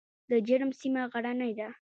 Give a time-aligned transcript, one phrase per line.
[0.29, 1.67] د جرم سیمه غرنۍ ده